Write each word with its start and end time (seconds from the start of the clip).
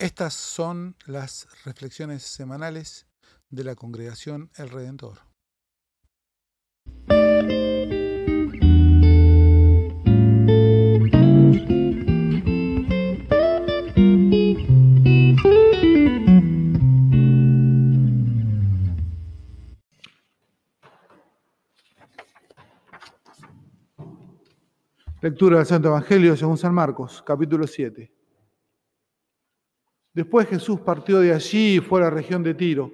Estas 0.00 0.32
son 0.32 0.96
las 1.04 1.46
reflexiones 1.66 2.22
semanales 2.22 3.06
de 3.50 3.64
la 3.64 3.74
congregación 3.74 4.50
El 4.56 4.70
Redentor. 4.70 5.18
Lectura 25.20 25.58
del 25.58 25.66
Santo 25.66 25.88
Evangelio 25.88 26.34
según 26.38 26.56
San 26.56 26.72
Marcos, 26.72 27.22
capítulo 27.26 27.66
7. 27.66 28.19
Después 30.12 30.48
Jesús 30.48 30.80
partió 30.80 31.20
de 31.20 31.32
allí 31.32 31.76
y 31.76 31.80
fue 31.80 32.00
a 32.00 32.04
la 32.04 32.10
región 32.10 32.42
de 32.42 32.54
Tiro. 32.54 32.92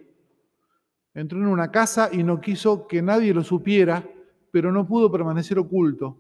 Entró 1.15 1.39
en 1.39 1.47
una 1.47 1.71
casa 1.71 2.11
y 2.13 2.23
no 2.23 2.41
quiso 2.41 2.87
que 2.87 3.01
nadie 3.01 3.33
lo 3.33 3.43
supiera, 3.43 4.05
pero 4.51 4.71
no 4.71 4.87
pudo 4.87 5.11
permanecer 5.11 5.59
oculto. 5.59 6.19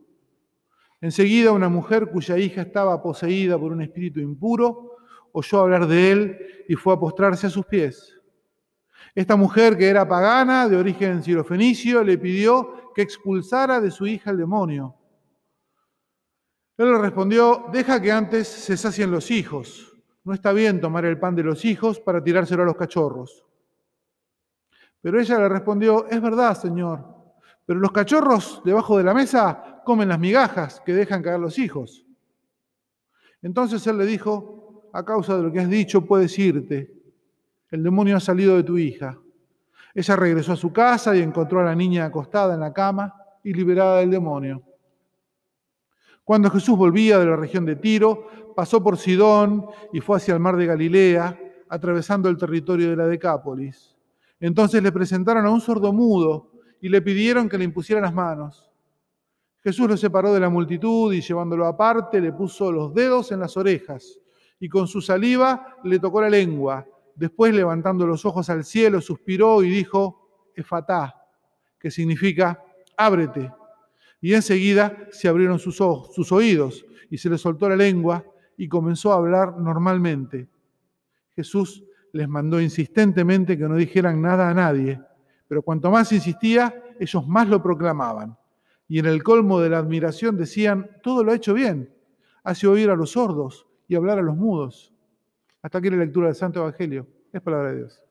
Enseguida 1.00 1.52
una 1.52 1.68
mujer 1.68 2.10
cuya 2.10 2.38
hija 2.38 2.62
estaba 2.62 3.02
poseída 3.02 3.58
por 3.58 3.72
un 3.72 3.82
espíritu 3.82 4.20
impuro 4.20 4.96
oyó 5.38 5.60
hablar 5.60 5.86
de 5.86 6.10
él 6.10 6.38
y 6.66 6.76
fue 6.76 6.94
a 6.94 6.98
postrarse 6.98 7.46
a 7.46 7.50
sus 7.50 7.66
pies. 7.66 8.14
Esta 9.14 9.36
mujer, 9.36 9.76
que 9.76 9.86
era 9.86 10.08
pagana, 10.08 10.66
de 10.66 10.76
origen 10.76 11.22
sirofenicio, 11.22 12.02
le 12.02 12.16
pidió 12.16 12.92
que 12.94 13.02
expulsara 13.02 13.80
de 13.80 13.90
su 13.90 14.06
hija 14.06 14.30
el 14.30 14.38
demonio. 14.38 14.94
Él 16.78 16.90
le 16.90 16.98
respondió, 16.98 17.66
deja 17.70 18.00
que 18.00 18.12
antes 18.12 18.48
se 18.48 18.78
sacien 18.78 19.10
los 19.10 19.30
hijos. 19.30 19.95
No 20.26 20.34
está 20.34 20.52
bien 20.52 20.80
tomar 20.80 21.04
el 21.04 21.20
pan 21.20 21.36
de 21.36 21.44
los 21.44 21.64
hijos 21.64 22.00
para 22.00 22.20
tirárselo 22.20 22.64
a 22.64 22.66
los 22.66 22.76
cachorros. 22.76 23.46
Pero 25.00 25.20
ella 25.20 25.38
le 25.38 25.48
respondió, 25.48 26.08
es 26.08 26.20
verdad, 26.20 26.60
Señor, 26.60 27.04
pero 27.64 27.78
los 27.78 27.92
cachorros 27.92 28.60
debajo 28.64 28.98
de 28.98 29.04
la 29.04 29.14
mesa 29.14 29.82
comen 29.84 30.08
las 30.08 30.18
migajas 30.18 30.82
que 30.84 30.94
dejan 30.94 31.22
caer 31.22 31.38
los 31.38 31.60
hijos. 31.60 32.04
Entonces 33.40 33.86
él 33.86 33.98
le 33.98 34.04
dijo, 34.04 34.90
a 34.92 35.04
causa 35.04 35.36
de 35.36 35.44
lo 35.44 35.52
que 35.52 35.60
has 35.60 35.70
dicho, 35.70 36.04
puedes 36.04 36.36
irte. 36.40 36.92
El 37.70 37.84
demonio 37.84 38.16
ha 38.16 38.20
salido 38.20 38.56
de 38.56 38.64
tu 38.64 38.78
hija. 38.78 39.16
Ella 39.94 40.16
regresó 40.16 40.54
a 40.54 40.56
su 40.56 40.72
casa 40.72 41.14
y 41.14 41.22
encontró 41.22 41.60
a 41.60 41.64
la 41.66 41.76
niña 41.76 42.04
acostada 42.04 42.54
en 42.54 42.60
la 42.60 42.72
cama 42.72 43.14
y 43.44 43.54
liberada 43.54 44.00
del 44.00 44.10
demonio. 44.10 44.60
Cuando 46.26 46.50
Jesús 46.50 46.76
volvía 46.76 47.20
de 47.20 47.26
la 47.26 47.36
región 47.36 47.64
de 47.64 47.76
Tiro, 47.76 48.26
pasó 48.56 48.82
por 48.82 48.98
Sidón 48.98 49.64
y 49.92 50.00
fue 50.00 50.16
hacia 50.16 50.34
el 50.34 50.40
mar 50.40 50.56
de 50.56 50.66
Galilea, 50.66 51.38
atravesando 51.68 52.28
el 52.28 52.36
territorio 52.36 52.90
de 52.90 52.96
la 52.96 53.06
Decápolis. 53.06 53.94
Entonces 54.40 54.82
le 54.82 54.90
presentaron 54.90 55.46
a 55.46 55.50
un 55.50 55.60
sordo 55.60 55.92
mudo 55.92 56.50
y 56.80 56.88
le 56.88 57.00
pidieron 57.00 57.48
que 57.48 57.56
le 57.56 57.62
impusieran 57.62 58.02
las 58.02 58.12
manos. 58.12 58.68
Jesús 59.62 59.88
lo 59.88 59.96
separó 59.96 60.34
de 60.34 60.40
la 60.40 60.48
multitud 60.48 61.12
y 61.12 61.20
llevándolo 61.20 61.64
aparte 61.64 62.20
le 62.20 62.32
puso 62.32 62.72
los 62.72 62.92
dedos 62.92 63.30
en 63.30 63.38
las 63.38 63.56
orejas 63.56 64.18
y 64.58 64.68
con 64.68 64.88
su 64.88 65.00
saliva 65.00 65.76
le 65.84 66.00
tocó 66.00 66.22
la 66.22 66.28
lengua. 66.28 66.84
Después 67.14 67.54
levantando 67.54 68.04
los 68.04 68.26
ojos 68.26 68.50
al 68.50 68.64
cielo 68.64 69.00
suspiró 69.00 69.62
y 69.62 69.70
dijo, 69.70 70.50
Efatá, 70.56 71.14
que 71.78 71.88
significa, 71.88 72.64
ábrete. 72.96 73.48
Y 74.20 74.34
enseguida 74.34 74.96
se 75.10 75.28
abrieron 75.28 75.58
sus, 75.58 75.80
ojos, 75.80 76.14
sus 76.14 76.32
oídos 76.32 76.84
y 77.10 77.18
se 77.18 77.30
le 77.30 77.38
soltó 77.38 77.68
la 77.68 77.76
lengua 77.76 78.24
y 78.56 78.68
comenzó 78.68 79.12
a 79.12 79.16
hablar 79.16 79.58
normalmente. 79.58 80.48
Jesús 81.34 81.84
les 82.12 82.28
mandó 82.28 82.60
insistentemente 82.60 83.58
que 83.58 83.68
no 83.68 83.76
dijeran 83.76 84.20
nada 84.22 84.48
a 84.48 84.54
nadie, 84.54 85.00
pero 85.46 85.62
cuanto 85.62 85.90
más 85.90 86.10
insistía, 86.12 86.82
ellos 86.98 87.26
más 87.26 87.48
lo 87.48 87.62
proclamaban. 87.62 88.36
Y 88.88 88.98
en 88.98 89.06
el 89.06 89.22
colmo 89.22 89.60
de 89.60 89.70
la 89.70 89.78
admiración 89.78 90.36
decían, 90.36 90.90
todo 91.02 91.22
lo 91.22 91.32
ha 91.32 91.36
hecho 91.36 91.52
bien, 91.52 91.92
hace 92.42 92.66
oír 92.66 92.90
a 92.90 92.96
los 92.96 93.10
sordos 93.10 93.66
y 93.88 93.94
hablar 93.94 94.18
a 94.18 94.22
los 94.22 94.36
mudos. 94.36 94.92
Hasta 95.62 95.78
aquí 95.78 95.90
la 95.90 95.96
lectura 95.96 96.28
del 96.28 96.36
Santo 96.36 96.60
Evangelio. 96.60 97.06
Es 97.32 97.42
palabra 97.42 97.70
de 97.72 97.76
Dios. 97.78 98.05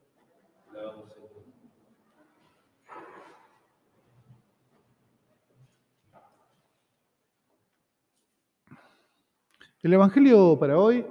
El 9.85 9.93
Evangelio 9.93 10.57
para 10.57 10.79
hoy, 10.79 11.05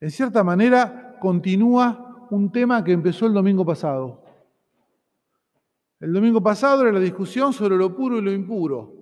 en 0.00 0.10
cierta 0.10 0.42
manera, 0.42 1.16
continúa 1.20 2.26
un 2.32 2.50
tema 2.50 2.82
que 2.82 2.90
empezó 2.90 3.26
el 3.26 3.32
domingo 3.32 3.64
pasado. 3.64 4.24
El 6.00 6.12
domingo 6.12 6.42
pasado 6.42 6.82
era 6.82 6.90
la 6.90 6.98
discusión 6.98 7.52
sobre 7.52 7.76
lo 7.76 7.94
puro 7.94 8.18
y 8.18 8.22
lo 8.22 8.32
impuro. 8.32 8.92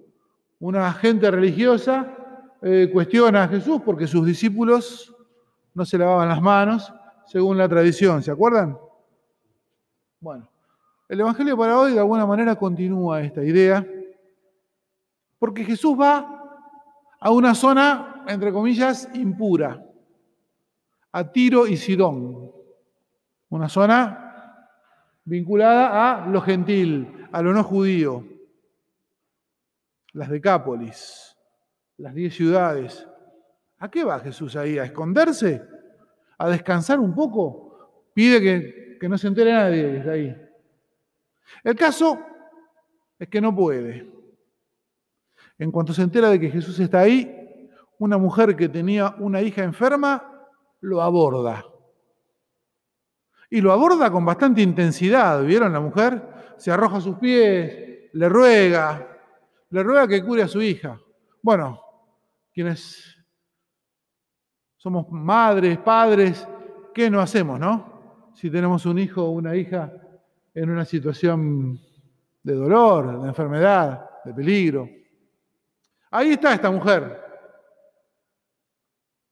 Una 0.58 0.92
gente 0.92 1.30
religiosa 1.30 2.14
eh, 2.60 2.90
cuestiona 2.92 3.44
a 3.44 3.48
Jesús 3.48 3.80
porque 3.86 4.06
sus 4.06 4.26
discípulos 4.26 5.16
no 5.72 5.86
se 5.86 5.96
lavaban 5.96 6.28
las 6.28 6.42
manos 6.42 6.92
según 7.24 7.56
la 7.56 7.70
tradición, 7.70 8.22
¿se 8.22 8.30
acuerdan? 8.30 8.76
Bueno, 10.20 10.46
el 11.08 11.20
Evangelio 11.20 11.56
para 11.56 11.80
hoy 11.80 11.94
de 11.94 12.00
alguna 12.00 12.26
manera 12.26 12.54
continúa 12.54 13.22
esta 13.22 13.42
idea 13.42 13.82
porque 15.38 15.64
Jesús 15.64 15.98
va 15.98 16.36
a 17.20 17.30
una 17.30 17.54
zona, 17.54 18.24
entre 18.26 18.50
comillas, 18.52 19.08
impura, 19.14 19.84
a 21.12 21.30
Tiro 21.30 21.66
y 21.66 21.76
Sidón, 21.76 22.50
una 23.50 23.68
zona 23.68 24.66
vinculada 25.24 26.22
a 26.22 26.26
lo 26.26 26.40
gentil, 26.40 27.28
a 27.30 27.42
lo 27.42 27.52
no 27.52 27.62
judío, 27.62 28.24
las 30.12 30.30
Decápolis, 30.30 31.36
las 31.98 32.14
diez 32.14 32.34
ciudades. 32.34 33.06
¿A 33.78 33.90
qué 33.90 34.02
va 34.02 34.20
Jesús 34.20 34.56
ahí? 34.56 34.78
¿A 34.78 34.84
esconderse? 34.84 35.62
¿A 36.38 36.48
descansar 36.48 36.98
un 37.00 37.14
poco? 37.14 38.10
Pide 38.14 38.40
que, 38.40 38.98
que 38.98 39.08
no 39.08 39.18
se 39.18 39.28
entere 39.28 39.52
nadie 39.52 39.86
desde 39.86 40.10
ahí. 40.10 40.36
El 41.62 41.76
caso 41.76 42.18
es 43.18 43.28
que 43.28 43.40
no 43.40 43.54
puede. 43.54 44.19
En 45.60 45.70
cuanto 45.70 45.92
se 45.92 46.00
entera 46.00 46.30
de 46.30 46.40
que 46.40 46.50
Jesús 46.50 46.80
está 46.80 47.00
ahí, 47.00 47.68
una 47.98 48.16
mujer 48.16 48.56
que 48.56 48.70
tenía 48.70 49.14
una 49.18 49.42
hija 49.42 49.62
enferma 49.62 50.48
lo 50.80 51.02
aborda. 51.02 51.62
Y 53.50 53.60
lo 53.60 53.70
aborda 53.70 54.10
con 54.10 54.24
bastante 54.24 54.62
intensidad, 54.62 55.44
¿vieron 55.44 55.74
la 55.74 55.80
mujer? 55.80 56.54
Se 56.56 56.70
arroja 56.70 56.96
a 56.96 57.00
sus 57.02 57.18
pies, 57.18 58.08
le 58.10 58.28
ruega, 58.30 59.06
le 59.68 59.82
ruega 59.82 60.08
que 60.08 60.24
cure 60.24 60.42
a 60.44 60.48
su 60.48 60.62
hija. 60.62 60.98
Bueno, 61.42 61.78
quienes 62.54 63.18
somos 64.78 65.10
madres, 65.10 65.76
padres, 65.76 66.48
¿qué 66.94 67.10
no 67.10 67.20
hacemos, 67.20 67.60
no? 67.60 68.30
Si 68.34 68.50
tenemos 68.50 68.86
un 68.86 68.98
hijo 68.98 69.24
o 69.24 69.32
una 69.32 69.54
hija 69.54 69.92
en 70.54 70.70
una 70.70 70.86
situación 70.86 71.78
de 72.42 72.54
dolor, 72.54 73.20
de 73.20 73.28
enfermedad, 73.28 74.08
de 74.24 74.32
peligro. 74.32 74.99
Ahí 76.10 76.32
está 76.32 76.52
esta 76.54 76.70
mujer, 76.72 77.22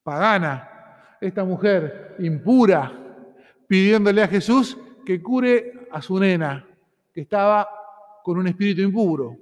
pagana, 0.04 1.16
esta 1.20 1.42
mujer 1.42 2.14
impura, 2.20 2.92
pidiéndole 3.66 4.22
a 4.22 4.28
Jesús 4.28 4.78
que 5.04 5.20
cure 5.20 5.88
a 5.90 6.00
su 6.00 6.20
nena, 6.20 6.64
que 7.12 7.22
estaba 7.22 7.68
con 8.22 8.38
un 8.38 8.46
espíritu 8.46 8.80
impuro. 8.82 9.36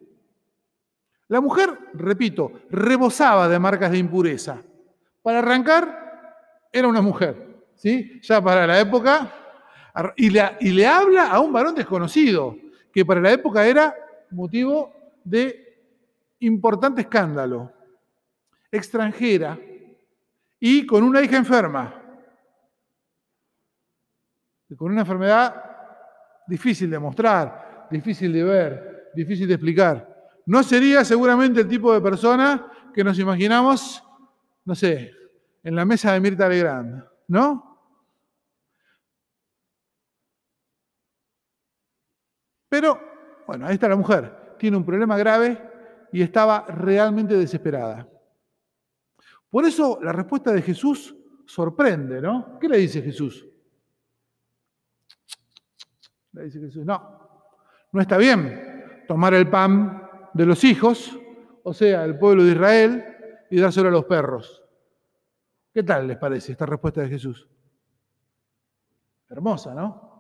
La 1.29 1.43
mujer, 1.43 1.79
repito, 1.93 2.53
rebosaba 2.71 3.49
de 3.49 3.59
marcas 3.59 3.91
de 3.91 3.99
impureza. 3.99 4.63
Para 5.23 5.41
arrancar, 5.41 6.39
era 6.73 6.89
una 6.89 7.03
mujer, 7.03 7.67
¿sí? 7.75 8.19
Ya 8.23 8.41
para 8.41 8.67
la 8.67 8.81
época, 8.81 9.31
y 10.17 10.31
le, 10.31 10.43
y 10.61 10.71
le 10.71 10.87
habla 10.87 11.29
a 11.29 11.41
un 11.41 11.53
varón 11.53 11.75
desconocido, 11.75 12.57
que 12.93 13.05
para 13.05 13.21
la 13.21 13.33
época 13.33 13.67
era 13.67 13.95
motivo 14.31 15.21
de 15.23 15.66
importante 16.41 17.03
escándalo, 17.03 17.73
extranjera 18.71 19.59
y 20.59 20.87
con 20.87 21.03
una 21.03 21.23
hija 21.23 21.37
enferma, 21.37 22.03
con 24.77 24.93
una 24.93 25.03
enfermedad 25.03 25.63
difícil 26.47 26.91
de 26.91 26.99
mostrar, 26.99 27.89
difícil 27.91 28.33
de 28.33 28.45
ver, 28.45 29.11
difícil 29.15 29.49
de 29.49 29.55
explicar. 29.55 30.15
No 30.47 30.63
sería 30.63 31.05
seguramente 31.05 31.61
el 31.61 31.69
tipo 31.69 31.93
de 31.93 32.01
persona 32.01 32.71
que 32.95 33.05
nos 33.05 33.19
imaginamos, 33.19 34.03
no 34.65 34.75
sé, 34.75 35.13
en 35.63 35.75
la 35.75 35.85
mesa 35.85 36.13
de 36.13 36.21
Mirta 36.21 36.49
Legrand, 36.49 37.05
¿no? 37.29 37.67
Pero, 42.69 43.01
bueno, 43.47 43.67
ahí 43.67 43.75
está 43.75 43.89
la 43.89 43.97
mujer. 43.97 44.57
Tiene 44.59 44.77
un 44.77 44.85
problema 44.85 45.17
grave 45.17 45.76
y 46.17 46.23
estaba 46.23 46.65
realmente 46.69 47.37
desesperada. 47.37 48.09
Por 49.51 49.67
eso 49.67 49.99
la 50.01 50.13
respuesta 50.13 50.51
de 50.51 50.63
Jesús 50.63 51.15
sorprende, 51.45 52.23
¿no? 52.23 52.59
¿Qué 52.59 52.71
le 52.71 52.79
dice 52.79 53.03
Jesús? 53.03 53.47
Le 56.33 56.45
dice 56.45 56.59
Jesús, 56.59 56.87
no, 56.87 57.53
no 57.93 58.01
está 58.01 58.17
bien 58.17 59.05
tomar 59.07 59.35
el 59.35 59.51
pan 59.51 60.09
de 60.33 60.47
los 60.47 60.65
hijos, 60.65 61.21
o 61.63 61.75
sea, 61.75 62.07
el 62.07 62.19
pueblo 62.19 62.45
de 62.45 62.53
Israel, 62.53 63.05
y 63.51 63.61
dárselo 63.61 63.89
a 63.89 63.93
los 63.93 64.07
perros. 64.07 64.65
¿Qué 65.71 65.83
tal 65.83 66.07
les 66.07 66.17
parece 66.17 66.53
esta 66.53 66.65
respuesta 66.65 67.03
de 67.03 67.11
Jesús? 67.11 67.47
Hermosa, 69.29 69.75
¿no? 69.75 70.16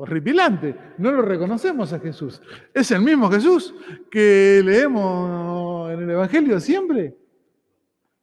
Horripilante. 0.00 0.94
No 0.98 1.10
lo 1.10 1.22
reconocemos 1.22 1.92
a 1.92 1.98
Jesús. 1.98 2.40
Es 2.72 2.88
el 2.92 3.02
mismo 3.02 3.28
Jesús 3.28 3.74
que 4.08 4.62
leemos 4.64 5.90
en 5.90 6.02
el 6.02 6.10
Evangelio 6.10 6.60
siempre. 6.60 7.16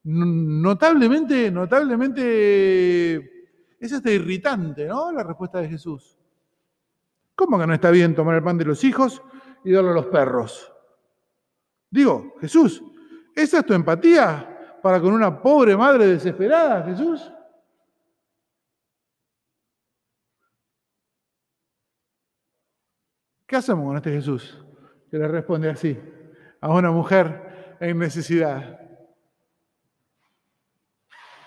Notablemente, 0.04 1.52
notablemente, 1.52 3.16
es 3.78 3.92
hasta 3.92 4.10
irritante, 4.10 4.86
¿no? 4.86 5.12
La 5.12 5.24
respuesta 5.24 5.60
de 5.60 5.68
Jesús. 5.68 6.18
¿Cómo 7.36 7.60
que 7.60 7.68
no 7.68 7.74
está 7.74 7.92
bien 7.92 8.16
tomar 8.16 8.36
el 8.36 8.44
pan 8.44 8.58
de 8.58 8.66
los 8.66 8.82
hijos 8.86 9.22
y 9.66 9.74
darlo 9.74 9.92
a 9.92 9.96
los 9.96 10.06
perros? 10.06 10.72
Digo, 11.90 12.36
Jesús, 12.40 12.82
¿esa 13.36 13.60
es 13.60 13.66
tu 13.66 13.74
empatía 13.74 14.78
para 14.82 15.02
con 15.02 15.12
una 15.12 15.42
pobre 15.42 15.76
madre 15.76 16.08
desesperada, 16.08 16.86
Jesús? 16.86 17.30
¿Qué 23.48 23.56
hacemos 23.56 23.86
con 23.86 23.98
este 23.98 24.12
Jesús 24.12 24.64
que 25.10 25.18
le 25.18 25.28
responde 25.28 25.70
así 25.70 25.98
a 26.62 26.74
una 26.74 26.92
mujer 26.92 27.78
en 27.80 27.98
necesidad? 27.98 28.80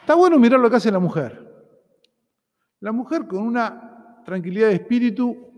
Está 0.01 0.15
bueno 0.15 0.39
mirar 0.39 0.61
lo 0.61 0.71
que 0.71 0.77
hace 0.77 0.91
la 0.91 0.99
mujer. 0.99 1.45
La 2.81 2.93
mujer 2.93 3.27
con 3.27 3.41
una 3.41 4.23
tranquilidad 4.25 4.69
de 4.69 4.75
espíritu 4.75 5.49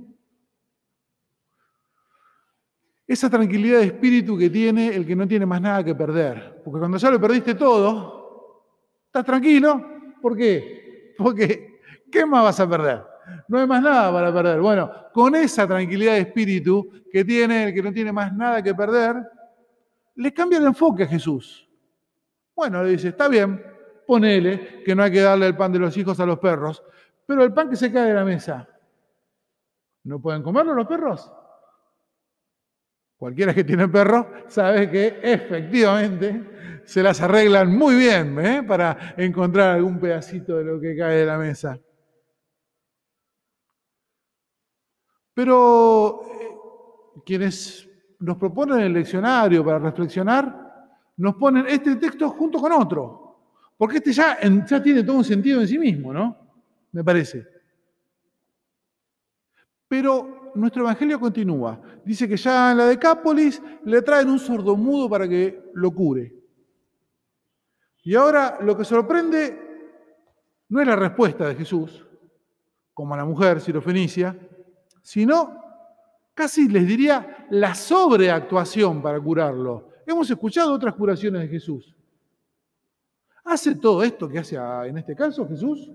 Esa 3.10 3.28
tranquilidad 3.28 3.80
de 3.80 3.86
espíritu 3.86 4.38
que 4.38 4.48
tiene 4.48 4.94
el 4.94 5.04
que 5.04 5.16
no 5.16 5.26
tiene 5.26 5.44
más 5.44 5.60
nada 5.60 5.82
que 5.82 5.96
perder. 5.96 6.62
Porque 6.64 6.78
cuando 6.78 6.96
ya 6.96 7.10
lo 7.10 7.20
perdiste 7.20 7.56
todo, 7.56 8.62
estás 9.06 9.24
tranquilo. 9.24 9.84
¿Por 10.22 10.36
qué? 10.36 11.12
Porque, 11.18 11.80
¿qué 12.08 12.24
más 12.24 12.44
vas 12.44 12.60
a 12.60 12.70
perder? 12.70 13.02
No 13.48 13.58
hay 13.58 13.66
más 13.66 13.82
nada 13.82 14.12
para 14.12 14.32
perder. 14.32 14.60
Bueno, 14.60 14.92
con 15.12 15.34
esa 15.34 15.66
tranquilidad 15.66 16.12
de 16.12 16.20
espíritu 16.20 16.90
que 17.12 17.24
tiene 17.24 17.64
el 17.64 17.74
que 17.74 17.82
no 17.82 17.92
tiene 17.92 18.12
más 18.12 18.32
nada 18.32 18.62
que 18.62 18.74
perder, 18.74 19.16
le 20.16 20.32
cambia 20.32 20.58
el 20.58 20.66
enfoque 20.66 21.04
a 21.04 21.06
Jesús. 21.06 21.68
Bueno, 22.54 22.82
le 22.82 22.90
dice, 22.90 23.08
está 23.08 23.28
bien, 23.28 23.62
ponele 24.06 24.82
que 24.84 24.94
no 24.94 25.02
hay 25.02 25.10
que 25.10 25.20
darle 25.20 25.46
el 25.46 25.56
pan 25.56 25.72
de 25.72 25.78
los 25.78 25.96
hijos 25.96 26.18
a 26.20 26.26
los 26.26 26.38
perros, 26.38 26.82
pero 27.26 27.42
el 27.42 27.52
pan 27.52 27.70
que 27.70 27.76
se 27.76 27.92
cae 27.92 28.08
de 28.08 28.14
la 28.14 28.24
mesa, 28.24 28.68
¿no 30.04 30.20
pueden 30.20 30.42
comerlo 30.42 30.74
los 30.74 30.86
perros? 30.86 31.32
Cualquiera 33.16 33.54
que 33.54 33.64
tiene 33.64 33.86
perro 33.88 34.32
sabe 34.48 34.90
que 34.90 35.20
efectivamente 35.22 36.82
se 36.84 37.02
las 37.02 37.20
arreglan 37.20 37.76
muy 37.76 37.94
bien 37.94 38.38
¿eh? 38.40 38.62
para 38.62 39.14
encontrar 39.16 39.76
algún 39.76 40.00
pedacito 40.00 40.56
de 40.56 40.64
lo 40.64 40.80
que 40.80 40.96
cae 40.96 41.18
de 41.18 41.26
la 41.26 41.36
mesa. 41.36 41.78
Pero 45.34 46.22
eh, 46.24 47.20
quienes 47.24 47.88
nos 48.20 48.36
proponen 48.36 48.80
el 48.80 48.92
leccionario 48.92 49.64
para 49.64 49.78
reflexionar, 49.78 50.70
nos 51.16 51.34
ponen 51.36 51.66
este 51.66 51.96
texto 51.96 52.30
junto 52.30 52.58
con 52.58 52.72
otro, 52.72 53.38
porque 53.76 53.98
este 53.98 54.12
ya, 54.12 54.38
tiene 54.82 55.02
todo 55.02 55.16
un 55.16 55.24
sentido 55.24 55.60
en 55.60 55.68
sí 55.68 55.78
mismo, 55.78 56.12
¿no? 56.12 56.36
Me 56.92 57.04
parece. 57.04 57.46
Pero 59.88 60.52
nuestro 60.54 60.82
evangelio 60.82 61.18
continúa. 61.18 61.80
Dice 62.04 62.28
que 62.28 62.36
ya 62.36 62.72
en 62.72 62.78
la 62.78 62.86
Decápolis 62.86 63.62
le 63.84 64.02
traen 64.02 64.30
un 64.30 64.38
sordomudo 64.38 65.08
para 65.08 65.28
que 65.28 65.70
lo 65.74 65.90
cure. 65.90 66.34
Y 68.02 68.14
ahora 68.14 68.58
lo 68.60 68.76
que 68.76 68.84
sorprende 68.84 69.58
no 70.68 70.80
es 70.80 70.86
la 70.86 70.96
respuesta 70.96 71.48
de 71.48 71.54
Jesús, 71.54 72.06
como 72.94 73.14
a 73.14 73.18
la 73.18 73.24
mujer 73.24 73.60
sirofenicia, 73.60 74.36
sino 75.02 75.62
casi 76.34 76.68
les 76.68 76.86
diría 76.86 77.46
la 77.50 77.74
sobreactuación 77.74 79.02
para 79.02 79.20
curarlo. 79.20 79.90
Hemos 80.06 80.30
escuchado 80.30 80.72
otras 80.72 80.94
curaciones 80.94 81.42
de 81.42 81.48
Jesús. 81.48 81.94
¿Hace 83.44 83.74
todo 83.74 84.02
esto 84.02 84.28
que 84.28 84.38
hace 84.38 84.56
en 84.56 84.98
este 84.98 85.14
caso 85.14 85.46
Jesús? 85.48 85.90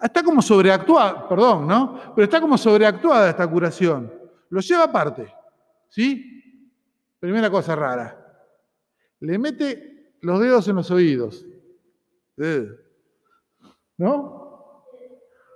Está 0.00 0.22
como 0.22 0.40
sobreactuada, 0.40 1.28
perdón, 1.28 1.66
¿no? 1.66 2.14
Pero 2.14 2.24
está 2.24 2.40
como 2.40 2.56
sobreactuada 2.56 3.30
esta 3.30 3.48
curación. 3.50 4.12
Lo 4.50 4.60
lleva 4.60 4.84
aparte, 4.84 5.32
¿sí? 5.88 6.70
Primera 7.18 7.50
cosa 7.50 7.74
rara. 7.74 8.24
Le 9.20 9.38
mete 9.38 10.14
los 10.20 10.40
dedos 10.40 10.68
en 10.68 10.76
los 10.76 10.90
oídos. 10.90 11.44
¿No? 13.96 14.84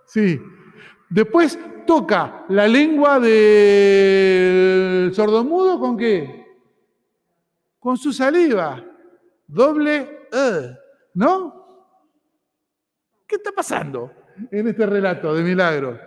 Sí. 0.07 0.41
Después 1.13 1.59
toca 1.87 2.45
la 2.49 2.67
lengua 2.67 3.21
del 3.21 4.35
sordomudo 5.15 5.79
con 5.79 5.97
qué? 5.97 6.47
Con 7.79 7.97
su 7.97 8.13
saliva. 8.13 8.85
Doble 9.47 10.29
E. 10.33 10.77
¿No? 11.15 11.63
¿Qué 13.27 13.37
está 13.37 13.53
pasando? 13.53 14.23
en 14.51 14.69
este 14.69 14.87
relato 14.87 15.35
de 15.35 15.43
milagro. 15.43 15.99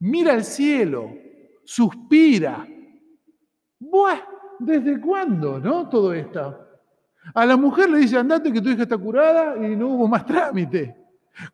Mira 0.00 0.34
al 0.34 0.44
cielo, 0.44 1.12
suspira. 1.64 2.66
Buah, 3.78 4.20
¿desde 4.58 5.00
cuándo, 5.00 5.58
no? 5.58 5.88
Todo 5.88 6.12
esto. 6.12 6.66
A 7.34 7.44
la 7.44 7.56
mujer 7.56 7.90
le 7.90 7.98
dice, 7.98 8.16
andate 8.16 8.52
que 8.52 8.60
tu 8.60 8.70
hija 8.70 8.82
está 8.82 8.96
curada 8.96 9.56
y 9.56 9.76
no 9.76 9.88
hubo 9.88 10.08
más 10.08 10.24
trámite. 10.24 10.96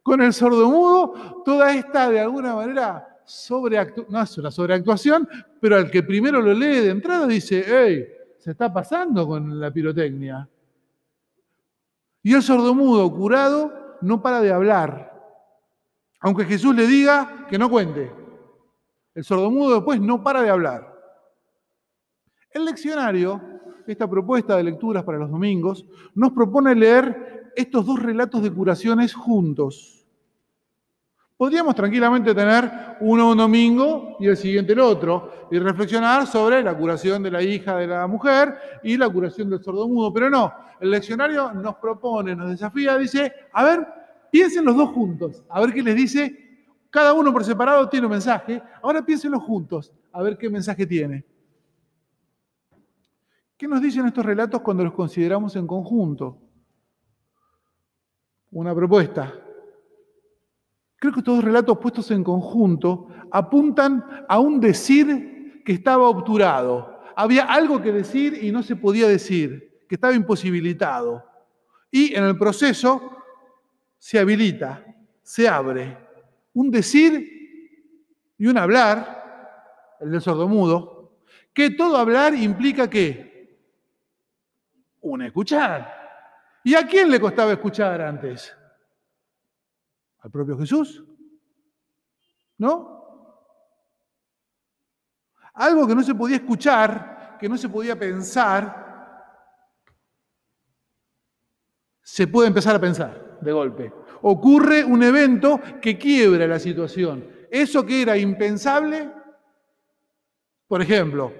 Con 0.02 0.22
el 0.22 0.32
sordomudo, 0.32 1.42
toda 1.44 1.75
esta 1.75 2.10
de 2.10 2.20
alguna 2.20 2.54
manera 2.54 3.14
sobreactuación, 3.25 5.28
pero 5.60 5.76
al 5.76 5.90
que 5.90 6.02
primero 6.02 6.40
lo 6.40 6.52
lee 6.52 6.81
de 6.81 6.90
entrada 6.90 7.26
dice, 7.26 7.64
hey, 7.66 8.06
se 8.38 8.50
está 8.50 8.72
pasando 8.72 9.26
con 9.26 9.58
la 9.58 9.70
pirotecnia. 9.70 10.48
Y 12.22 12.34
el 12.34 12.42
sordomudo 12.42 13.10
curado 13.12 13.96
no 14.00 14.20
para 14.20 14.41
de 14.41 14.53
hablar, 14.53 15.12
aunque 16.20 16.44
Jesús 16.44 16.74
le 16.74 16.86
diga 16.86 17.46
que 17.48 17.58
no 17.58 17.70
cuente. 17.70 18.12
El 19.14 19.24
sordomudo 19.24 19.76
después 19.76 20.00
no 20.00 20.22
para 20.22 20.43
de 20.43 20.50
hablar. 20.50 20.93
El 22.50 22.64
leccionario, 22.64 23.41
esta 23.86 24.08
propuesta 24.08 24.56
de 24.56 24.64
lecturas 24.64 25.05
para 25.05 25.19
los 25.19 25.31
domingos, 25.31 25.86
nos 26.14 26.32
propone 26.32 26.74
leer 26.74 27.44
estos 27.56 27.87
dos 27.87 28.01
relatos 28.01 28.43
de 28.43 28.53
curaciones 28.53 29.15
juntos. 29.15 30.06
Podríamos 31.37 31.75
tranquilamente 31.75 32.32
tener 32.34 32.70
uno 33.01 33.31
un 33.31 33.37
domingo 33.37 34.17
y 34.20 34.29
el 34.29 34.37
siguiente 34.37 34.73
el 34.73 34.79
otro, 34.79 35.49
y 35.51 35.58
reflexionar 35.58 36.27
sobre 36.27 36.63
la 36.63 36.77
curación 36.77 37.23
de 37.23 37.31
la 37.31 37.43
hija 37.43 37.77
de 37.77 37.89
la 37.89 38.06
mujer 38.06 38.56
y 38.84 38.96
la 38.96 39.08
curación 39.08 39.51
del 39.51 39.63
sordomudo, 39.63 40.13
pero 40.13 40.31
no, 40.31 40.53
el 40.81 40.91
leccionario 40.91 41.53
nos 41.53 41.75
propone, 41.77 42.37
nos 42.37 42.51
desafía, 42.51 42.96
dice, 42.96 43.32
a 43.53 43.65
ver, 43.65 43.87
piensen 44.31 44.65
los 44.65 44.77
dos 44.77 44.91
juntos, 44.91 45.43
a 45.49 45.61
ver 45.61 45.73
qué 45.73 45.82
les 45.82 45.96
dice. 45.96 46.41
Cada 46.89 47.13
uno 47.13 47.32
por 47.32 47.44
separado 47.44 47.89
tiene 47.89 48.06
un 48.06 48.13
mensaje, 48.13 48.63
ahora 48.81 49.05
piénsenlos 49.05 49.43
juntos, 49.43 49.93
a 50.13 50.23
ver 50.23 50.39
qué 50.39 50.49
mensaje 50.49 50.87
tiene. 50.87 51.25
¿Qué 53.56 53.67
nos 53.67 53.82
dicen 53.82 54.06
estos 54.06 54.25
relatos 54.25 54.61
cuando 54.61 54.84
los 54.84 54.93
consideramos 54.93 55.56
en 55.56 55.67
conjunto? 55.67 56.39
Una 58.55 58.73
propuesta. 58.73 59.34
Creo 60.96 61.13
que 61.13 61.19
estos 61.19 61.37
dos 61.37 61.44
relatos 61.44 61.77
puestos 61.79 62.08
en 62.13 62.23
conjunto 62.23 63.08
apuntan 63.32 64.25
a 64.29 64.39
un 64.39 64.61
decir 64.61 65.61
que 65.65 65.73
estaba 65.73 66.08
obturado. 66.08 67.01
Había 67.17 67.46
algo 67.46 67.82
que 67.82 67.91
decir 67.91 68.39
y 68.44 68.53
no 68.53 68.63
se 68.63 68.77
podía 68.77 69.08
decir 69.08 69.82
que 69.89 69.96
estaba 69.96 70.15
imposibilitado. 70.15 71.25
Y 71.91 72.15
en 72.15 72.23
el 72.23 72.39
proceso 72.39 73.17
se 73.99 74.20
habilita, 74.20 74.84
se 75.20 75.49
abre. 75.49 75.99
Un 76.53 76.70
decir 76.70 77.29
y 78.39 78.46
un 78.46 78.56
hablar, 78.56 79.96
el 79.99 80.13
del 80.13 80.20
sordomudo, 80.20 81.19
que 81.53 81.70
todo 81.70 81.96
hablar 81.96 82.37
implica 82.37 82.89
qué? 82.89 83.58
Un 85.01 85.23
escuchar. 85.23 86.04
¿Y 86.64 86.74
a 86.74 86.86
quién 86.86 87.10
le 87.10 87.20
costaba 87.20 87.52
escuchar 87.52 88.00
antes? 88.00 88.56
¿Al 90.20 90.30
propio 90.30 90.58
Jesús? 90.58 91.04
¿No? 92.56 92.94
Algo 95.52 95.86
que 95.86 95.94
no 95.94 96.02
se 96.02 96.14
podía 96.14 96.36
escuchar, 96.36 97.36
que 97.38 97.50
no 97.50 97.58
se 97.58 97.68
podía 97.68 97.98
pensar, 97.98 98.82
se 102.02 102.26
puede 102.26 102.48
empezar 102.48 102.74
a 102.74 102.80
pensar 102.80 103.38
de 103.42 103.52
golpe. 103.52 103.92
Ocurre 104.22 104.84
un 104.84 105.02
evento 105.02 105.60
que 105.82 105.98
quiebra 105.98 106.46
la 106.46 106.58
situación. 106.58 107.28
Eso 107.50 107.84
que 107.84 108.00
era 108.00 108.16
impensable, 108.16 109.12
por 110.66 110.80
ejemplo, 110.80 111.30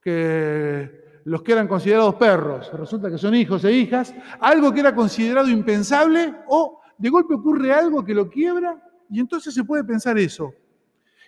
que 0.00 1.05
los 1.26 1.42
que 1.42 1.52
eran 1.52 1.66
considerados 1.66 2.14
perros, 2.14 2.70
resulta 2.72 3.10
que 3.10 3.18
son 3.18 3.34
hijos 3.34 3.64
e 3.64 3.72
hijas, 3.72 4.14
algo 4.38 4.72
que 4.72 4.78
era 4.78 4.94
considerado 4.94 5.48
impensable, 5.48 6.32
o 6.46 6.80
de 6.96 7.08
golpe 7.10 7.34
ocurre 7.34 7.72
algo 7.72 8.04
que 8.04 8.14
lo 8.14 8.30
quiebra, 8.30 8.80
y 9.10 9.18
entonces 9.18 9.52
se 9.52 9.64
puede 9.64 9.82
pensar 9.82 10.16
eso. 10.18 10.54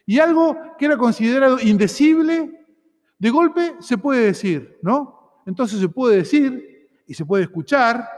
Y 0.07 0.21
algo 0.21 0.57
que 0.78 0.87
era 0.87 0.97
considerado 0.97 1.59
indecible, 1.61 2.64
de 3.19 3.31
golpe 3.31 3.75
se 3.81 3.99
puede 3.99 4.26
decir, 4.26 4.78
¿no? 4.83 5.43
Entonces 5.45 5.81
se 5.81 5.88
puede 5.88 6.19
decir 6.19 7.02
y 7.05 7.14
se 7.14 7.25
puede 7.25 7.43
escuchar 7.43 8.09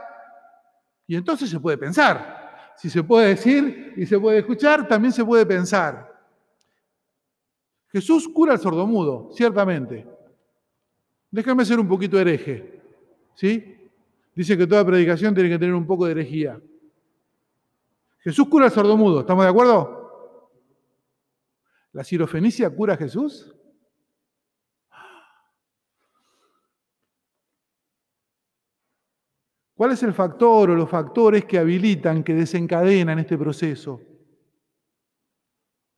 y 1.07 1.15
entonces 1.15 1.49
se 1.49 1.59
puede 1.59 1.79
pensar. 1.79 2.73
Si 2.77 2.91
se 2.91 3.01
puede 3.01 3.29
decir 3.29 3.95
y 3.97 4.05
se 4.05 4.19
puede 4.19 4.37
escuchar, 4.37 4.87
también 4.87 5.11
se 5.11 5.25
puede 5.25 5.47
pensar. 5.47 6.13
Jesús 7.87 8.29
cura 8.29 8.53
al 8.53 8.59
sordomudo, 8.59 9.31
ciertamente. 9.33 10.20
Déjame 11.31 11.63
ser 11.63 11.79
un 11.79 11.87
poquito 11.87 12.19
hereje. 12.19 12.81
¿Sí? 13.35 13.89
Dice 14.35 14.57
que 14.57 14.67
toda 14.67 14.85
predicación 14.85 15.33
tiene 15.33 15.49
que 15.49 15.57
tener 15.57 15.73
un 15.73 15.87
poco 15.87 16.05
de 16.05 16.11
herejía. 16.11 16.61
Jesús 18.19 18.47
cura 18.47 18.65
al 18.65 18.71
sordomudo, 18.71 19.21
¿estamos 19.21 19.43
de 19.45 19.49
acuerdo? 19.49 20.51
¿La 21.93 22.03
cirofenicia 22.03 22.69
cura 22.69 22.93
a 22.93 22.97
Jesús? 22.97 23.55
¿Cuál 29.73 29.93
es 29.93 30.03
el 30.03 30.13
factor 30.13 30.69
o 30.69 30.75
los 30.75 30.87
factores 30.87 31.45
que 31.45 31.57
habilitan, 31.57 32.23
que 32.23 32.35
desencadenan 32.35 33.17
este 33.17 33.37
proceso? 33.37 33.99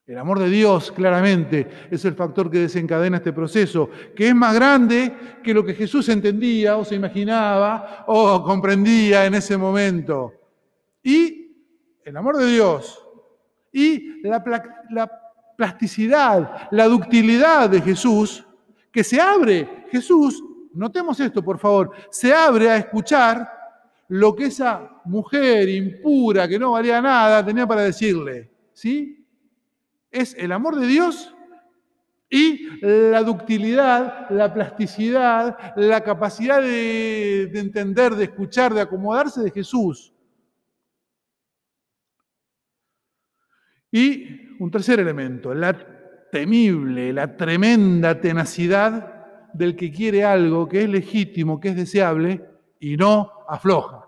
El 0.06 0.18
amor 0.18 0.38
de 0.38 0.50
Dios, 0.50 0.92
claramente, 0.92 1.66
es 1.90 2.04
el 2.04 2.14
factor 2.14 2.50
que 2.50 2.58
desencadena 2.58 3.16
este 3.16 3.32
proceso, 3.32 3.88
que 4.14 4.28
es 4.28 4.34
más 4.34 4.54
grande 4.54 5.14
que 5.42 5.54
lo 5.54 5.64
que 5.64 5.72
Jesús 5.72 6.10
entendía 6.10 6.76
o 6.76 6.84
se 6.84 6.94
imaginaba 6.94 8.04
o 8.06 8.42
comprendía 8.44 9.24
en 9.24 9.34
ese 9.34 9.56
momento. 9.56 10.34
Y 11.02 11.56
el 12.04 12.14
amor 12.18 12.36
de 12.36 12.52
Dios 12.52 13.02
y 13.72 14.20
la, 14.22 14.44
la 14.90 15.10
plasticidad, 15.56 16.68
la 16.70 16.84
ductilidad 16.84 17.70
de 17.70 17.80
Jesús, 17.80 18.44
que 18.92 19.02
se 19.02 19.18
abre, 19.18 19.86
Jesús, 19.90 20.44
notemos 20.74 21.18
esto 21.18 21.42
por 21.42 21.58
favor, 21.58 21.92
se 22.10 22.34
abre 22.34 22.70
a 22.70 22.76
escuchar 22.76 23.50
lo 24.08 24.36
que 24.36 24.46
esa 24.46 25.00
mujer 25.06 25.66
impura, 25.66 26.46
que 26.46 26.58
no 26.58 26.72
valía 26.72 27.00
nada, 27.00 27.42
tenía 27.42 27.66
para 27.66 27.82
decirle. 27.82 28.50
¿Sí? 28.74 29.23
Es 30.14 30.34
el 30.38 30.52
amor 30.52 30.76
de 30.76 30.86
Dios 30.86 31.34
y 32.30 32.68
la 32.80 33.22
ductilidad, 33.22 34.30
la 34.30 34.54
plasticidad, 34.54 35.74
la 35.76 36.02
capacidad 36.02 36.62
de, 36.62 37.50
de 37.52 37.60
entender, 37.60 38.14
de 38.14 38.24
escuchar, 38.24 38.72
de 38.72 38.80
acomodarse 38.80 39.42
de 39.42 39.50
Jesús. 39.50 40.12
Y 43.90 44.56
un 44.58 44.70
tercer 44.70 45.00
elemento, 45.00 45.52
la 45.52 45.76
temible, 46.30 47.12
la 47.12 47.36
tremenda 47.36 48.20
tenacidad 48.20 49.52
del 49.52 49.76
que 49.76 49.92
quiere 49.92 50.24
algo 50.24 50.68
que 50.68 50.82
es 50.82 50.88
legítimo, 50.88 51.60
que 51.60 51.68
es 51.68 51.76
deseable, 51.76 52.44
y 52.80 52.96
no 52.96 53.30
afloja. 53.48 54.03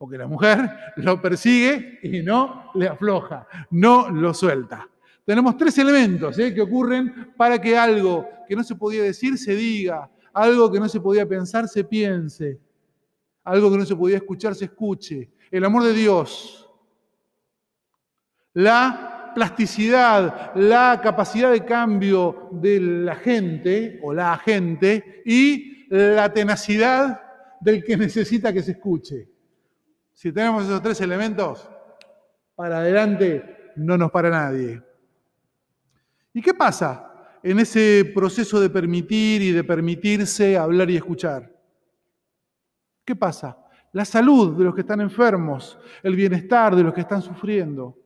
Porque 0.00 0.16
la 0.16 0.26
mujer 0.26 0.70
lo 0.96 1.20
persigue 1.20 1.98
y 2.02 2.22
no 2.22 2.70
le 2.74 2.88
afloja, 2.88 3.46
no 3.68 4.08
lo 4.08 4.32
suelta. 4.32 4.88
Tenemos 5.26 5.58
tres 5.58 5.76
elementos 5.76 6.38
¿eh? 6.38 6.54
que 6.54 6.62
ocurren 6.62 7.34
para 7.36 7.60
que 7.60 7.76
algo 7.76 8.26
que 8.48 8.56
no 8.56 8.64
se 8.64 8.76
podía 8.76 9.02
decir 9.02 9.36
se 9.36 9.54
diga, 9.54 10.10
algo 10.32 10.72
que 10.72 10.80
no 10.80 10.88
se 10.88 11.00
podía 11.00 11.28
pensar 11.28 11.68
se 11.68 11.84
piense, 11.84 12.58
algo 13.44 13.70
que 13.70 13.76
no 13.76 13.84
se 13.84 13.94
podía 13.94 14.16
escuchar 14.16 14.54
se 14.54 14.64
escuche. 14.64 15.32
El 15.50 15.66
amor 15.66 15.82
de 15.82 15.92
Dios, 15.92 16.66
la 18.54 19.32
plasticidad, 19.34 20.54
la 20.54 20.98
capacidad 21.02 21.52
de 21.52 21.62
cambio 21.62 22.48
de 22.52 22.80
la 22.80 23.16
gente 23.16 24.00
o 24.02 24.14
la 24.14 24.38
gente 24.38 25.22
y 25.26 25.86
la 25.90 26.32
tenacidad 26.32 27.20
del 27.60 27.84
que 27.84 27.98
necesita 27.98 28.50
que 28.50 28.62
se 28.62 28.72
escuche. 28.72 29.29
Si 30.20 30.32
tenemos 30.32 30.64
esos 30.64 30.82
tres 30.82 31.00
elementos, 31.00 31.66
para 32.54 32.80
adelante 32.80 33.72
no 33.76 33.96
nos 33.96 34.10
para 34.10 34.28
nadie. 34.28 34.82
¿Y 36.34 36.42
qué 36.42 36.52
pasa 36.52 37.38
en 37.42 37.58
ese 37.58 38.12
proceso 38.14 38.60
de 38.60 38.68
permitir 38.68 39.40
y 39.40 39.52
de 39.52 39.64
permitirse 39.64 40.58
hablar 40.58 40.90
y 40.90 40.98
escuchar? 40.98 41.50
¿Qué 43.02 43.16
pasa? 43.16 43.64
La 43.92 44.04
salud 44.04 44.58
de 44.58 44.64
los 44.64 44.74
que 44.74 44.82
están 44.82 45.00
enfermos, 45.00 45.78
el 46.02 46.14
bienestar 46.14 46.76
de 46.76 46.82
los 46.82 46.92
que 46.92 47.00
están 47.00 47.22
sufriendo. 47.22 47.96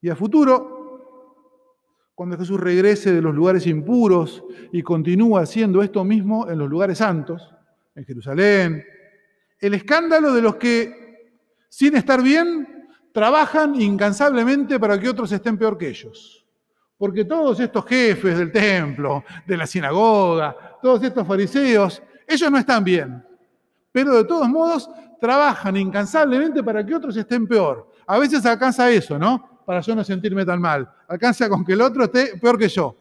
Y 0.00 0.08
a 0.08 0.14
futuro, 0.14 2.12
cuando 2.14 2.38
Jesús 2.38 2.60
regrese 2.60 3.12
de 3.12 3.20
los 3.20 3.34
lugares 3.34 3.66
impuros 3.66 4.44
y 4.70 4.84
continúa 4.84 5.40
haciendo 5.40 5.82
esto 5.82 6.04
mismo 6.04 6.48
en 6.48 6.60
los 6.60 6.70
lugares 6.70 6.98
santos, 6.98 7.52
en 7.96 8.04
Jerusalén. 8.04 8.93
El 9.58 9.74
escándalo 9.74 10.32
de 10.32 10.42
los 10.42 10.56
que, 10.56 11.38
sin 11.68 11.96
estar 11.96 12.22
bien, 12.22 12.88
trabajan 13.12 13.80
incansablemente 13.80 14.78
para 14.78 14.98
que 14.98 15.08
otros 15.08 15.30
estén 15.32 15.56
peor 15.56 15.78
que 15.78 15.88
ellos. 15.88 16.44
Porque 16.96 17.24
todos 17.24 17.60
estos 17.60 17.84
jefes 17.86 18.38
del 18.38 18.52
templo, 18.52 19.24
de 19.46 19.56
la 19.56 19.66
sinagoga, 19.66 20.78
todos 20.82 21.02
estos 21.02 21.26
fariseos, 21.26 22.02
ellos 22.26 22.50
no 22.50 22.58
están 22.58 22.84
bien. 22.84 23.24
Pero 23.92 24.16
de 24.16 24.24
todos 24.24 24.48
modos 24.48 24.90
trabajan 25.20 25.76
incansablemente 25.76 26.62
para 26.62 26.84
que 26.84 26.94
otros 26.94 27.16
estén 27.16 27.46
peor. 27.46 27.90
A 28.06 28.18
veces 28.18 28.44
alcanza 28.44 28.90
eso, 28.90 29.18
¿no? 29.18 29.62
Para 29.64 29.80
yo 29.80 29.94
no 29.94 30.04
sentirme 30.04 30.44
tan 30.44 30.60
mal. 30.60 30.90
Alcanza 31.08 31.48
con 31.48 31.64
que 31.64 31.72
el 31.72 31.80
otro 31.80 32.04
esté 32.04 32.36
peor 32.38 32.58
que 32.58 32.68
yo. 32.68 32.96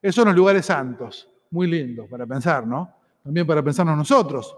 Esos 0.00 0.16
son 0.16 0.28
los 0.28 0.36
lugares 0.36 0.66
santos. 0.66 1.28
Muy 1.50 1.66
lindo 1.66 2.06
para 2.06 2.26
pensar, 2.26 2.66
¿no? 2.66 3.00
también 3.22 3.46
para 3.46 3.62
pensarnos 3.62 3.96
nosotros. 3.96 4.54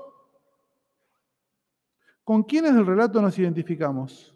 ¿Con 2.24 2.44
quiénes 2.44 2.74
del 2.74 2.86
relato 2.86 3.20
nos 3.20 3.38
identificamos? 3.38 4.34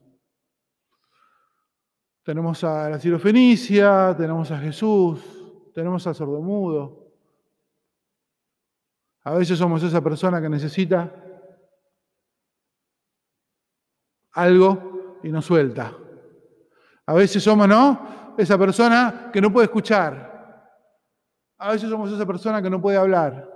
Tenemos 2.24 2.64
a 2.64 2.90
la 2.90 2.98
cirofenicia, 2.98 4.14
tenemos 4.16 4.50
a 4.50 4.58
Jesús, 4.58 5.20
tenemos 5.72 6.04
al 6.06 6.14
sordomudo. 6.14 7.12
A 9.22 9.34
veces 9.34 9.58
somos 9.58 9.82
esa 9.82 10.00
persona 10.00 10.40
que 10.40 10.48
necesita 10.48 11.14
algo 14.32 15.18
y 15.22 15.28
nos 15.28 15.44
suelta. 15.44 15.96
A 17.06 17.14
veces 17.14 17.42
somos, 17.42 17.68
¿no? 17.68 18.34
Esa 18.36 18.58
persona 18.58 19.30
que 19.32 19.40
no 19.40 19.52
puede 19.52 19.66
escuchar. 19.66 20.70
A 21.58 21.72
veces 21.72 21.88
somos 21.88 22.12
esa 22.12 22.26
persona 22.26 22.60
que 22.60 22.68
no 22.68 22.80
puede 22.80 22.98
hablar. 22.98 23.55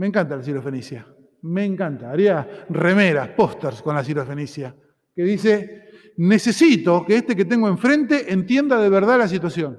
Me 0.00 0.06
encanta 0.06 0.34
la 0.34 0.42
cirofenicia, 0.42 1.06
me 1.42 1.62
encanta. 1.62 2.10
Haría 2.10 2.64
remeras, 2.70 3.28
pósters 3.36 3.82
con 3.82 3.94
la 3.94 4.02
cirofenicia, 4.02 4.74
que 5.14 5.22
dice, 5.22 5.90
necesito 6.16 7.04
que 7.04 7.16
este 7.16 7.36
que 7.36 7.44
tengo 7.44 7.68
enfrente 7.68 8.32
entienda 8.32 8.80
de 8.80 8.88
verdad 8.88 9.18
la 9.18 9.28
situación. 9.28 9.78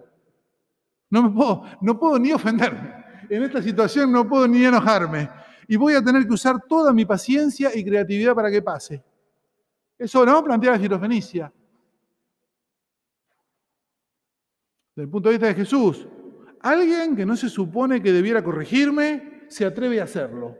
No, 1.09 1.23
me 1.23 1.31
puedo, 1.31 1.63
no 1.81 1.99
puedo 1.99 2.19
ni 2.19 2.31
ofenderme. 2.31 3.03
En 3.31 3.41
esta 3.41 3.63
situación 3.63 4.11
no 4.11 4.29
puedo 4.29 4.47
ni 4.47 4.63
enojarme. 4.63 5.27
Y 5.67 5.75
voy 5.75 5.95
a 5.95 6.03
tener 6.03 6.27
que 6.27 6.33
usar 6.33 6.67
toda 6.69 6.93
mi 6.93 7.03
paciencia 7.03 7.75
y 7.75 7.83
creatividad 7.83 8.35
para 8.35 8.51
que 8.51 8.61
pase. 8.61 9.03
Eso 9.97 10.23
no 10.23 10.43
plantea 10.43 10.73
la 10.73 10.79
cirofenicia. 10.79 11.51
Desde 14.95 15.05
el 15.05 15.09
punto 15.09 15.29
de 15.29 15.33
vista 15.33 15.47
de 15.47 15.55
Jesús, 15.55 16.07
alguien 16.59 17.15
que 17.15 17.25
no 17.25 17.35
se 17.35 17.49
supone 17.49 18.03
que 18.03 18.11
debiera 18.11 18.43
corregirme, 18.43 19.30
se 19.51 19.65
atreve 19.65 19.99
a 19.99 20.05
hacerlo. 20.05 20.57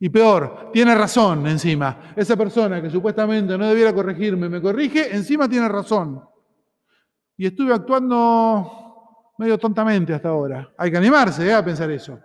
Y 0.00 0.08
peor, 0.08 0.70
tiene 0.72 0.94
razón 0.94 1.46
encima. 1.46 2.12
Esa 2.16 2.36
persona 2.36 2.82
que 2.82 2.90
supuestamente 2.90 3.56
no 3.56 3.68
debiera 3.68 3.92
corregirme, 3.92 4.48
me 4.48 4.60
corrige, 4.60 5.14
encima 5.14 5.48
tiene 5.48 5.68
razón. 5.68 6.22
Y 7.36 7.46
estuve 7.46 7.72
actuando 7.72 9.32
medio 9.38 9.58
tontamente 9.58 10.12
hasta 10.12 10.28
ahora. 10.28 10.72
Hay 10.76 10.90
que 10.90 10.96
animarse 10.96 11.46
¿eh? 11.46 11.54
a 11.54 11.64
pensar 11.64 11.90
eso. 11.90 12.18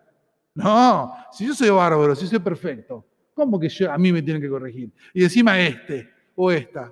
No, 0.56 1.14
si 1.32 1.48
yo 1.48 1.54
soy 1.54 1.70
bárbaro, 1.70 2.16
si 2.16 2.28
soy 2.28 2.40
perfecto, 2.40 3.06
¿cómo 3.34 3.60
que 3.60 3.70
yo, 3.70 3.92
a 3.92 3.98
mí 3.98 4.12
me 4.12 4.22
tienen 4.22 4.42
que 4.42 4.50
corregir? 4.50 4.92
Y 5.14 5.24
encima 5.24 5.60
este 5.60 6.10
o 6.36 6.52
esta. 6.52 6.92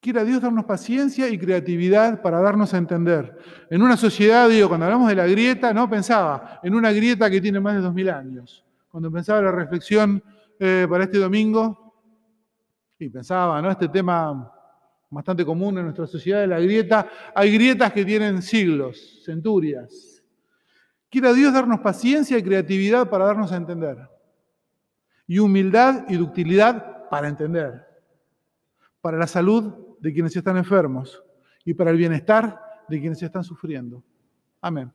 Quiera 0.00 0.24
Dios 0.24 0.40
darnos 0.40 0.64
paciencia 0.64 1.28
y 1.28 1.38
creatividad 1.38 2.22
para 2.22 2.40
darnos 2.40 2.72
a 2.74 2.78
entender. 2.78 3.36
En 3.70 3.82
una 3.82 3.96
sociedad, 3.96 4.48
digo, 4.48 4.68
cuando 4.68 4.86
hablamos 4.86 5.08
de 5.08 5.16
la 5.16 5.26
grieta, 5.26 5.72
no 5.72 5.88
pensaba 5.90 6.60
en 6.62 6.74
una 6.74 6.92
grieta 6.92 7.28
que 7.30 7.40
tiene 7.40 7.60
más 7.60 7.74
de 7.74 7.80
dos 7.80 7.94
mil 7.94 8.08
años. 8.10 8.64
Cuando 8.88 9.10
pensaba 9.10 9.40
la 9.42 9.52
reflexión 9.52 10.22
eh, 10.60 10.86
para 10.88 11.04
este 11.04 11.18
domingo, 11.18 11.86
y 12.98 13.08
pensaba, 13.08 13.60
¿no? 13.60 13.70
Este 13.70 13.88
tema 13.88 14.52
bastante 15.10 15.44
común 15.44 15.76
en 15.78 15.84
nuestra 15.84 16.06
sociedad 16.06 16.40
de 16.40 16.46
la 16.46 16.60
grieta. 16.60 17.08
Hay 17.34 17.52
grietas 17.52 17.92
que 17.92 18.04
tienen 18.04 18.42
siglos, 18.42 19.22
centurias. 19.24 20.22
Quiera 21.10 21.32
Dios 21.32 21.52
darnos 21.52 21.80
paciencia 21.80 22.38
y 22.38 22.42
creatividad 22.42 23.08
para 23.08 23.26
darnos 23.26 23.52
a 23.52 23.56
entender. 23.56 23.98
Y 25.26 25.38
humildad 25.38 26.04
y 26.08 26.16
ductilidad 26.16 27.08
para 27.08 27.28
entender. 27.28 27.84
Para 29.00 29.18
la 29.18 29.26
salud 29.26 29.74
de 30.06 30.12
quienes 30.12 30.36
están 30.36 30.56
enfermos 30.56 31.20
y 31.64 31.74
para 31.74 31.90
el 31.90 31.96
bienestar 31.96 32.60
de 32.88 33.00
quienes 33.00 33.20
están 33.20 33.42
sufriendo. 33.42 34.04
Amén. 34.60 34.92